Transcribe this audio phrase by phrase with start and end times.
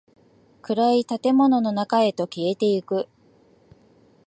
[0.63, 3.07] 暗い建物の中へと消えていく。